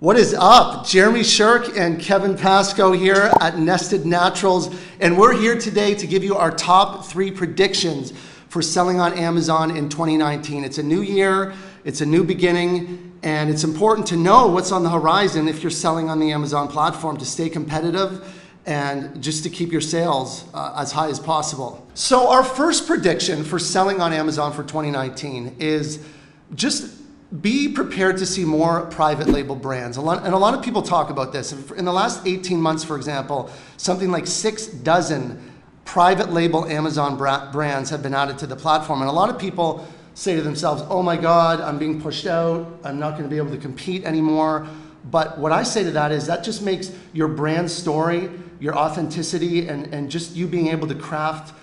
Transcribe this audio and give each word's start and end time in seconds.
What 0.00 0.16
is 0.16 0.32
up? 0.32 0.86
Jeremy 0.86 1.24
Shirk 1.24 1.76
and 1.76 1.98
Kevin 1.98 2.36
Pasco 2.36 2.92
here 2.92 3.32
at 3.40 3.58
Nested 3.58 4.06
Naturals, 4.06 4.72
and 5.00 5.18
we're 5.18 5.36
here 5.36 5.58
today 5.58 5.92
to 5.96 6.06
give 6.06 6.22
you 6.22 6.36
our 6.36 6.52
top 6.52 7.04
three 7.04 7.32
predictions 7.32 8.12
for 8.48 8.62
selling 8.62 9.00
on 9.00 9.12
Amazon 9.14 9.76
in 9.76 9.88
2019. 9.88 10.62
It's 10.62 10.78
a 10.78 10.84
new 10.84 11.00
year, 11.00 11.52
it's 11.82 12.00
a 12.00 12.06
new 12.06 12.22
beginning, 12.22 13.12
and 13.24 13.50
it's 13.50 13.64
important 13.64 14.06
to 14.06 14.16
know 14.16 14.46
what's 14.46 14.70
on 14.70 14.84
the 14.84 14.88
horizon 14.88 15.48
if 15.48 15.64
you're 15.64 15.70
selling 15.70 16.08
on 16.08 16.20
the 16.20 16.30
Amazon 16.30 16.68
platform 16.68 17.16
to 17.16 17.24
stay 17.24 17.48
competitive 17.48 18.24
and 18.66 19.20
just 19.20 19.42
to 19.42 19.50
keep 19.50 19.72
your 19.72 19.80
sales 19.80 20.44
uh, 20.54 20.74
as 20.76 20.92
high 20.92 21.08
as 21.08 21.18
possible. 21.18 21.84
So, 21.94 22.28
our 22.28 22.44
first 22.44 22.86
prediction 22.86 23.42
for 23.42 23.58
selling 23.58 24.00
on 24.00 24.12
Amazon 24.12 24.52
for 24.52 24.62
2019 24.62 25.56
is 25.58 26.06
just 26.54 26.98
be 27.40 27.68
prepared 27.68 28.16
to 28.18 28.26
see 28.26 28.44
more 28.44 28.86
private 28.86 29.28
label 29.28 29.54
brands. 29.54 29.98
A 29.98 30.00
lot, 30.00 30.24
and 30.24 30.34
a 30.34 30.38
lot 30.38 30.54
of 30.54 30.62
people 30.62 30.80
talk 30.80 31.10
about 31.10 31.32
this. 31.32 31.52
In 31.72 31.84
the 31.84 31.92
last 31.92 32.26
18 32.26 32.60
months, 32.60 32.82
for 32.82 32.96
example, 32.96 33.50
something 33.76 34.10
like 34.10 34.26
six 34.26 34.66
dozen 34.66 35.52
private 35.84 36.32
label 36.32 36.64
Amazon 36.66 37.16
brands 37.16 37.90
have 37.90 38.02
been 38.02 38.14
added 38.14 38.38
to 38.38 38.46
the 38.46 38.56
platform. 38.56 39.02
And 39.02 39.10
a 39.10 39.12
lot 39.12 39.28
of 39.28 39.38
people 39.38 39.86
say 40.14 40.36
to 40.36 40.42
themselves, 40.42 40.82
oh 40.88 41.02
my 41.02 41.16
God, 41.16 41.60
I'm 41.60 41.78
being 41.78 42.00
pushed 42.00 42.26
out. 42.26 42.66
I'm 42.82 42.98
not 42.98 43.12
going 43.12 43.24
to 43.24 43.28
be 43.28 43.36
able 43.36 43.50
to 43.50 43.58
compete 43.58 44.04
anymore. 44.04 44.66
But 45.10 45.38
what 45.38 45.52
I 45.52 45.62
say 45.62 45.84
to 45.84 45.90
that 45.92 46.12
is 46.12 46.26
that 46.26 46.42
just 46.44 46.62
makes 46.62 46.92
your 47.12 47.28
brand 47.28 47.70
story, 47.70 48.30
your 48.58 48.76
authenticity, 48.76 49.68
and, 49.68 49.86
and 49.94 50.10
just 50.10 50.34
you 50.34 50.46
being 50.46 50.68
able 50.68 50.88
to 50.88 50.94
craft 50.94 51.54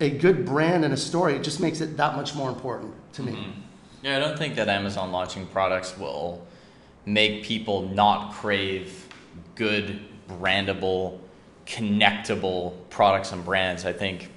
a 0.00 0.10
good 0.10 0.44
brand 0.44 0.84
and 0.84 0.94
a 0.94 0.96
story, 0.96 1.34
it 1.34 1.42
just 1.42 1.60
makes 1.60 1.80
it 1.80 1.96
that 1.98 2.16
much 2.16 2.34
more 2.34 2.48
important 2.48 2.94
to 3.14 3.22
me. 3.22 3.32
Mm-hmm. 3.32 3.60
Yeah, 4.02 4.16
I 4.16 4.18
don't 4.18 4.38
think 4.38 4.54
that 4.54 4.68
Amazon 4.68 5.12
launching 5.12 5.46
products 5.46 5.98
will 5.98 6.46
make 7.04 7.44
people 7.44 7.82
not 7.88 8.32
crave 8.32 9.06
good, 9.54 10.00
brandable, 10.26 11.18
connectable 11.66 12.72
products 12.88 13.32
and 13.32 13.44
brands. 13.44 13.84
I 13.84 13.92
think 13.92 14.30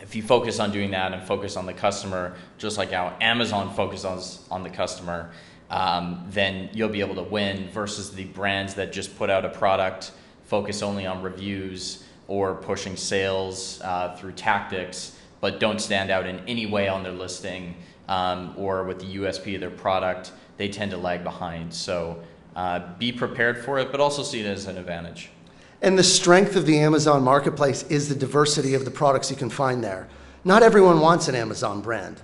if 0.00 0.16
you 0.16 0.22
focus 0.22 0.58
on 0.58 0.72
doing 0.72 0.92
that 0.92 1.12
and 1.12 1.22
focus 1.22 1.58
on 1.58 1.66
the 1.66 1.74
customer, 1.74 2.34
just 2.56 2.78
like 2.78 2.92
how 2.92 3.14
Amazon 3.20 3.74
focuses 3.74 4.42
on 4.50 4.62
the 4.62 4.70
customer, 4.70 5.32
um, 5.68 6.24
then 6.30 6.70
you'll 6.72 6.88
be 6.88 7.00
able 7.00 7.16
to 7.16 7.22
win 7.22 7.68
versus 7.68 8.10
the 8.10 8.24
brands 8.24 8.72
that 8.74 8.90
just 8.90 9.18
put 9.18 9.28
out 9.28 9.44
a 9.44 9.50
product, 9.50 10.12
focus 10.44 10.82
only 10.82 11.04
on 11.04 11.20
reviews 11.20 12.04
or 12.26 12.54
pushing 12.54 12.96
sales 12.96 13.82
uh, 13.82 14.16
through 14.16 14.32
tactics, 14.32 15.18
but 15.42 15.60
don't 15.60 15.80
stand 15.80 16.10
out 16.10 16.26
in 16.26 16.38
any 16.48 16.64
way 16.64 16.88
on 16.88 17.02
their 17.02 17.12
listing 17.12 17.74
um, 18.08 18.54
or 18.56 18.84
with 18.84 19.00
the 19.00 19.16
USP 19.16 19.54
of 19.54 19.60
their 19.60 19.70
product, 19.70 20.32
they 20.56 20.68
tend 20.68 20.90
to 20.90 20.96
lag 20.96 21.24
behind. 21.24 21.72
So 21.72 22.22
uh, 22.56 22.80
be 22.98 23.12
prepared 23.12 23.64
for 23.64 23.78
it, 23.78 23.90
but 23.90 24.00
also 24.00 24.22
see 24.22 24.40
it 24.40 24.46
as 24.46 24.66
an 24.66 24.78
advantage. 24.78 25.30
And 25.82 25.98
the 25.98 26.04
strength 26.04 26.56
of 26.56 26.66
the 26.66 26.78
Amazon 26.78 27.22
marketplace 27.22 27.82
is 27.84 28.08
the 28.08 28.14
diversity 28.14 28.74
of 28.74 28.84
the 28.84 28.90
products 28.90 29.30
you 29.30 29.36
can 29.36 29.50
find 29.50 29.82
there. 29.82 30.08
Not 30.44 30.62
everyone 30.62 31.00
wants 31.00 31.28
an 31.28 31.34
Amazon 31.34 31.80
brand. 31.80 32.20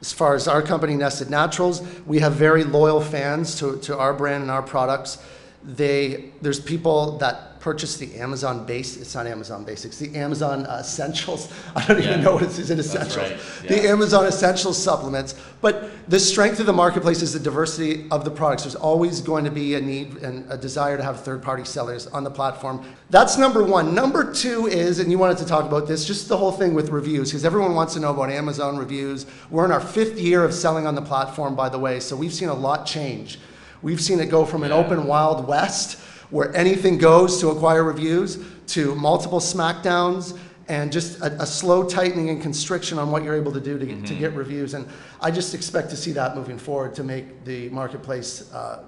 As 0.00 0.12
far 0.12 0.34
as 0.34 0.46
our 0.48 0.60
company, 0.60 0.94
Nested 0.94 1.30
Naturals, 1.30 1.82
we 2.04 2.18
have 2.18 2.34
very 2.34 2.62
loyal 2.62 3.00
fans 3.00 3.58
to, 3.60 3.78
to 3.80 3.96
our 3.96 4.12
brand 4.12 4.42
and 4.42 4.50
our 4.50 4.62
products. 4.62 5.18
They, 5.64 6.30
there's 6.42 6.60
people 6.60 7.18
that 7.18 7.54
purchase 7.64 7.96
the 7.96 8.14
Amazon 8.16 8.66
base. 8.66 8.98
It's 8.98 9.14
not 9.14 9.26
Amazon 9.26 9.64
Basics. 9.64 9.98
The 9.98 10.14
Amazon 10.14 10.66
uh, 10.66 10.80
Essentials. 10.80 11.50
I 11.74 11.86
don't 11.86 12.02
yeah. 12.02 12.10
even 12.10 12.22
know 12.22 12.34
what 12.34 12.42
it 12.42 12.50
is 12.58 12.70
in 12.70 12.78
Essentials. 12.78 13.16
Right. 13.16 13.40
Yeah. 13.62 13.68
The 13.70 13.88
Amazon 13.88 14.26
Essentials 14.26 14.76
supplements. 14.76 15.34
But 15.62 15.90
the 16.06 16.20
strength 16.20 16.60
of 16.60 16.66
the 16.66 16.74
marketplace 16.74 17.22
is 17.22 17.32
the 17.32 17.40
diversity 17.40 18.06
of 18.10 18.22
the 18.26 18.30
products. 18.30 18.64
There's 18.64 18.74
always 18.74 19.22
going 19.22 19.46
to 19.46 19.50
be 19.50 19.76
a 19.76 19.80
need 19.80 20.18
and 20.18 20.44
a 20.52 20.58
desire 20.58 20.98
to 20.98 21.02
have 21.02 21.20
third-party 21.20 21.64
sellers 21.64 22.06
on 22.08 22.22
the 22.22 22.30
platform. 22.30 22.84
That's 23.08 23.38
number 23.38 23.64
one. 23.64 23.94
Number 23.94 24.30
two 24.30 24.66
is, 24.66 24.98
and 24.98 25.10
you 25.10 25.16
wanted 25.16 25.38
to 25.38 25.46
talk 25.46 25.64
about 25.64 25.88
this, 25.88 26.04
just 26.04 26.28
the 26.28 26.36
whole 26.36 26.52
thing 26.52 26.74
with 26.74 26.90
reviews, 26.90 27.30
because 27.30 27.46
everyone 27.46 27.74
wants 27.74 27.94
to 27.94 28.00
know 28.00 28.10
about 28.10 28.28
Amazon 28.28 28.76
reviews. 28.76 29.24
We're 29.48 29.64
in 29.64 29.72
our 29.72 29.80
fifth 29.80 30.18
year 30.18 30.44
of 30.44 30.52
selling 30.52 30.86
on 30.86 30.94
the 30.94 31.02
platform, 31.02 31.56
by 31.56 31.70
the 31.70 31.78
way, 31.78 31.98
so 32.00 32.14
we've 32.14 32.34
seen 32.34 32.50
a 32.50 32.54
lot 32.54 32.84
change. 32.84 33.38
We've 33.84 34.00
seen 34.00 34.18
it 34.18 34.30
go 34.30 34.46
from 34.46 34.62
an 34.62 34.72
open 34.72 35.06
wild 35.06 35.46
west 35.46 36.00
where 36.30 36.56
anything 36.56 36.96
goes 36.96 37.38
to 37.40 37.50
acquire 37.50 37.84
reviews, 37.84 38.42
to 38.68 38.94
multiple 38.94 39.40
smackdowns, 39.40 40.38
and 40.68 40.90
just 40.90 41.20
a, 41.20 41.42
a 41.42 41.44
slow 41.44 41.86
tightening 41.86 42.30
and 42.30 42.40
constriction 42.40 42.98
on 42.98 43.10
what 43.10 43.22
you're 43.22 43.36
able 43.36 43.52
to 43.52 43.60
do 43.60 43.78
to, 43.78 43.84
mm-hmm. 43.84 44.04
to 44.04 44.14
get 44.14 44.32
reviews. 44.32 44.72
And 44.72 44.88
I 45.20 45.30
just 45.30 45.54
expect 45.54 45.90
to 45.90 45.96
see 45.96 46.12
that 46.12 46.34
moving 46.34 46.56
forward 46.56 46.94
to 46.94 47.04
make 47.04 47.44
the 47.44 47.68
marketplace, 47.68 48.50
uh, 48.54 48.84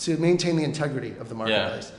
to 0.00 0.16
maintain 0.16 0.56
the 0.56 0.64
integrity 0.64 1.14
of 1.20 1.28
the 1.28 1.36
marketplace. 1.36 1.92
Yeah. 1.92 1.98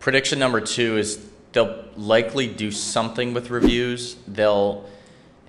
Prediction 0.00 0.40
number 0.40 0.60
two 0.60 0.98
is 0.98 1.24
they'll 1.52 1.84
likely 1.96 2.48
do 2.48 2.72
something 2.72 3.32
with 3.32 3.50
reviews. 3.50 4.16
They'll, 4.26 4.84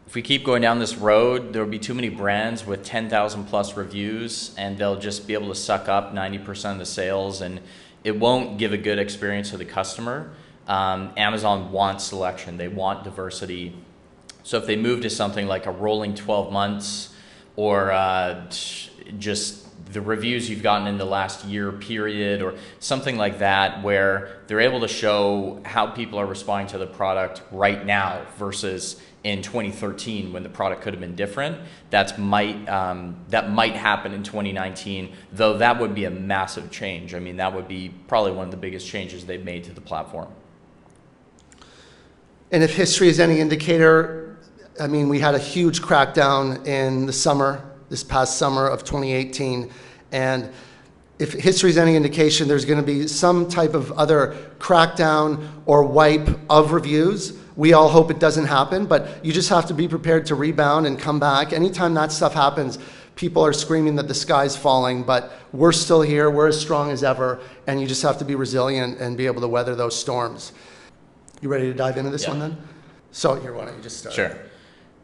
if 0.08 0.16
we 0.16 0.22
keep 0.22 0.46
going 0.46 0.62
down 0.62 0.80
this 0.80 0.96
road, 0.96 1.52
there 1.52 1.62
will 1.62 1.70
be 1.70 1.78
too 1.78 1.94
many 1.94 2.08
brands 2.08 2.66
with 2.66 2.82
10,000 2.86 3.44
plus 3.44 3.76
reviews, 3.76 4.56
and 4.58 4.78
they'll 4.78 4.98
just 4.98 5.28
be 5.28 5.34
able 5.34 5.50
to 5.50 5.56
suck 5.56 5.90
up 5.90 6.14
90% 6.14 6.72
of 6.72 6.78
the 6.80 6.86
sales 6.86 7.42
and 7.42 7.60
it 8.06 8.18
won't 8.18 8.58
give 8.58 8.72
a 8.72 8.78
good 8.78 9.00
experience 9.00 9.50
to 9.50 9.58
the 9.58 9.66
customer. 9.66 10.32
Um, 10.66 11.12
Amazon 11.18 11.74
wants 11.74 12.06
selection, 12.06 12.56
they 12.56 12.70
want 12.70 13.04
diversity. 13.04 13.76
So 14.44 14.58
if 14.58 14.66
they 14.66 14.78
move 14.78 15.02
to 15.02 15.10
something 15.10 15.46
like 15.46 15.66
a 15.66 15.72
rolling 15.72 16.16
12 16.16 16.54
months 16.54 17.14
or 17.58 17.92
uh, 17.92 18.50
just 19.20 19.67
the 19.92 20.02
reviews 20.02 20.50
you've 20.50 20.64
gotten 20.64 20.88
in 20.88 20.98
the 20.98 21.06
last 21.06 21.46
year 21.46 21.72
period 21.72 22.42
or 22.42 22.56
something 22.80 23.18
like 23.18 23.40
that 23.40 23.84
where 23.84 24.42
they're 24.48 24.60
able 24.60 24.82
to 24.82 24.88
show 24.88 25.62
how 25.66 25.88
people 25.88 26.20
are 26.20 26.26
responding 26.26 26.68
to 26.68 26.78
the 26.78 26.88
product 26.88 27.42
right 27.52 27.86
now 27.86 28.22
versus 28.38 29.02
in 29.24 29.42
2013 29.42 30.32
when 30.32 30.44
the 30.44 30.50
product 30.50 30.82
could 30.82 30.94
have 30.94 31.02
been 31.02 31.16
different. 31.16 31.58
That's 31.90 32.18
might 32.18 32.68
um, 32.70 33.18
that 33.30 33.52
might 33.52 33.76
happen 33.76 34.14
in 34.14 34.24
2019, 34.24 35.14
though 35.34 35.58
that 35.58 35.80
would 35.80 35.94
be 35.94 36.06
a 36.06 36.12
massive 36.12 36.72
change. 36.72 37.14
I 37.14 37.20
mean, 37.20 37.38
that 37.38 37.54
would 37.54 37.68
be 37.68 37.94
probably 38.08 38.32
one 38.32 38.46
of 38.46 38.52
the 38.52 38.58
biggest 38.58 38.88
changes 38.88 39.26
they've 39.26 39.44
made 39.44 39.64
to 39.66 39.74
the 39.74 39.82
platform. 39.82 40.30
And 42.52 42.64
if 42.64 42.74
history 42.74 43.10
is 43.10 43.20
any 43.20 43.42
indicator, 43.42 44.38
I 44.80 44.88
mean, 44.88 45.10
we 45.10 45.20
had 45.20 45.36
a 45.36 45.40
huge 45.40 45.82
crackdown 45.82 46.66
in 46.66 47.06
the 47.06 47.14
summer, 47.14 47.67
this 47.90 48.04
past 48.04 48.38
summer 48.38 48.68
of 48.68 48.84
2018, 48.84 49.70
and 50.12 50.50
if 51.20 51.34
history 51.34 51.70
is 51.70 51.78
any 51.78 51.96
indication, 51.96 52.48
there's 52.48 52.66
going 52.66 52.80
to 52.80 52.86
be 52.86 53.08
some 53.08 53.50
type 53.50 53.74
of 53.74 53.92
other 53.94 54.38
crackdown 54.60 55.50
or 55.66 55.84
wipe 55.84 56.30
of 56.50 56.72
reviews 56.72 57.38
we 57.58 57.74
all 57.74 57.90
hope 57.90 58.12
it 58.12 58.20
doesn't 58.20 58.46
happen, 58.46 58.86
but 58.86 59.26
you 59.26 59.34
just 59.34 59.50
have 59.50 59.66
to 59.66 59.74
be 59.74 59.88
prepared 59.88 60.28
to 60.28 60.36
rebound 60.36 60.86
and 60.86 60.98
come 60.98 61.20
back. 61.20 61.52
Anytime 61.52 61.96
that 61.96 62.12
stuff 62.12 62.34
happens, 62.34 62.78
people 63.16 63.44
are 63.44 63.52
screaming 63.52 63.96
that 63.96 64.08
the 64.08 64.14
sky's 64.14 64.56
falling, 64.56 65.02
but 65.02 65.34
we're 65.52 65.72
still 65.72 66.04
here, 66.04 66.30
we're 66.30 66.48
as 66.48 66.62
strong 66.62 66.92
as 66.92 67.04
ever, 67.04 67.40
and 67.66 67.82
you 67.82 67.88
just 67.88 68.04
have 68.04 68.20
to 68.20 68.26
be 68.26 68.36
resilient 68.36 69.00
and 69.00 69.18
be 69.18 69.26
able 69.26 69.42
to 69.42 69.48
weather 69.48 69.76
those 69.76 70.00
storms. 70.00 70.54
You 71.42 71.50
ready 71.50 71.66
to 71.66 71.74
dive 71.74 71.98
into 71.98 72.12
this 72.12 72.24
yeah. 72.24 72.30
one 72.30 72.40
then? 72.40 72.58
So, 73.12 73.34
here, 73.34 73.54
why 73.54 73.66
don't 73.66 73.76
you 73.76 73.82
just 73.82 73.98
start? 73.98 74.14
Sure. 74.14 74.38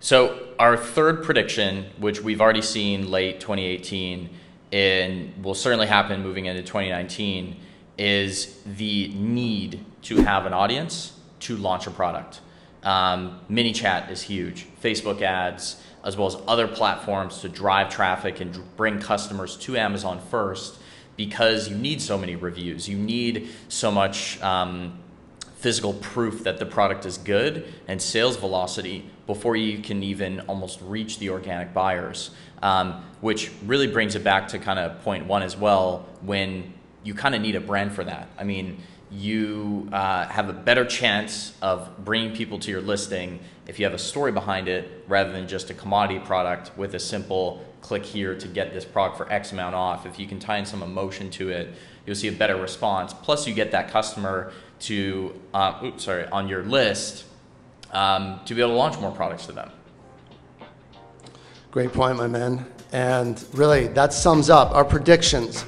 So, 0.04 0.38
our 0.60 0.76
third 0.76 1.24
prediction, 1.24 1.86
which 1.98 2.20
we've 2.20 2.42
already 2.42 2.62
seen 2.62 3.10
late 3.10 3.40
2018 3.40 4.30
and 4.74 5.42
will 5.42 5.54
certainly 5.54 5.88
happen 5.88 6.22
moving 6.22 6.46
into 6.46 6.62
2019, 6.62 7.56
is 7.98 8.62
the 8.66 9.08
need 9.14 9.86
to 10.02 10.18
have 10.18 10.46
an 10.46 10.52
audience 10.52 11.18
to 11.40 11.56
launch 11.56 11.88
a 11.88 11.92
product. 11.92 12.42
Um, 12.84 13.40
chat 13.74 14.12
is 14.12 14.22
huge, 14.22 14.68
Facebook 14.84 15.22
ads, 15.22 15.82
as 16.04 16.18
well 16.18 16.28
as 16.28 16.36
other 16.50 16.68
platforms 16.68 17.40
to 17.40 17.48
drive 17.48 17.90
traffic 17.90 18.42
and 18.42 18.62
bring 18.76 19.00
customers 19.00 19.56
to 19.60 19.78
Amazon 19.78 20.20
first 20.30 20.80
because 21.16 21.70
you 21.70 21.78
need 21.78 22.02
so 22.02 22.18
many 22.18 22.36
reviews. 22.36 22.90
You 22.90 22.98
need 22.98 23.48
so 23.70 23.90
much 23.90 24.42
um, 24.42 25.00
physical 25.64 25.94
proof 25.94 26.44
that 26.44 26.60
the 26.60 26.66
product 26.66 27.06
is 27.06 27.18
good 27.18 27.74
and 27.88 28.02
sales 28.02 28.36
velocity 28.36 29.10
before 29.26 29.56
you 29.56 29.80
can 29.80 30.04
even 30.04 30.42
almost 30.42 30.82
reach 30.82 31.20
the 31.20 31.30
organic 31.30 31.74
buyers. 31.74 32.32
Um, 32.62 33.04
which 33.24 33.52
really 33.66 33.88
brings 33.88 34.16
it 34.16 34.24
back 34.24 34.50
to 34.50 34.60
kind 34.60 34.78
of 34.78 35.02
point 35.02 35.26
one 35.28 35.44
as 35.44 35.56
well 35.56 36.06
when 36.22 36.74
you 37.06 37.14
kind 37.14 37.34
of 37.34 37.42
need 37.42 37.56
a 37.56 37.62
brand 37.62 37.94
for 37.94 38.04
that. 38.04 38.28
I 38.38 38.44
mean, 38.44 38.84
you 39.10 39.88
uh, 39.94 40.26
have 40.28 40.50
a 40.50 40.54
better 40.54 40.84
chance 40.84 41.54
of 41.62 42.04
bringing 42.04 42.36
people 42.36 42.60
to 42.60 42.72
your 42.72 42.82
listing 42.82 43.40
if 43.66 43.80
you 43.80 43.86
have 43.86 43.94
a 43.94 44.00
story 44.00 44.34
behind 44.34 44.68
it 44.68 45.06
rather 45.08 45.32
than 45.32 45.48
just 45.48 45.70
a 45.70 45.74
commodity 45.74 46.20
product 46.20 46.78
with 46.78 46.96
a 46.96 47.00
simple 47.00 47.66
click 47.80 48.04
here 48.04 48.36
to 48.36 48.48
get 48.48 48.74
this 48.74 48.84
product 48.84 49.18
for 49.18 49.32
X 49.32 49.54
amount 49.54 49.76
off. 49.76 50.06
If 50.06 50.20
you 50.20 50.28
can 50.28 50.40
tie 50.40 50.58
in 50.58 50.66
some 50.66 50.84
emotion 50.84 51.30
to 51.32 51.50
it, 51.50 51.74
you'll 52.06 52.16
see 52.16 52.28
a 52.28 52.34
better 52.34 52.58
response. 52.58 53.14
Plus, 53.14 53.48
you 53.48 53.54
get 53.54 53.72
that 53.72 53.90
customer 53.90 54.52
to, 54.84 55.40
uh, 55.54 55.80
oops, 55.84 56.04
sorry, 56.04 56.28
on 56.28 56.48
your 56.48 56.64
list 56.64 57.26
um, 57.92 58.40
to 58.46 58.54
be 58.54 58.62
able 58.62 58.72
to 58.72 58.78
launch 58.78 59.00
more 59.00 59.12
products 59.12 59.46
to 59.46 59.52
them. 59.52 59.72
Great 61.72 61.92
point, 61.94 62.18
my 62.18 62.28
man. 62.28 62.66
And 62.92 63.44
really, 63.54 63.88
that 63.88 64.14
sums 64.14 64.50
up 64.50 64.72
our 64.76 64.86
predictions 64.86 65.66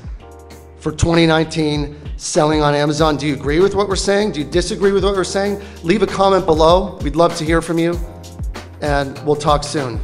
for 0.79 0.91
2019 0.91 1.97
selling 2.17 2.61
on 2.61 2.75
Amazon. 2.75 3.17
Do 3.17 3.25
you 3.25 3.33
agree 3.33 3.59
with 3.59 3.73
what 3.73 3.87
we're 3.87 3.95
saying? 3.95 4.33
Do 4.33 4.39
you 4.39 4.45
disagree 4.45 4.91
with 4.91 5.03
what 5.03 5.15
we're 5.15 5.23
saying? 5.23 5.61
Leave 5.83 6.03
a 6.03 6.07
comment 6.07 6.45
below. 6.45 6.97
We'd 7.01 7.15
love 7.15 7.35
to 7.37 7.43
hear 7.43 7.61
from 7.61 7.79
you, 7.79 7.99
and 8.81 9.17
we'll 9.25 9.35
talk 9.35 9.63
soon. 9.63 9.99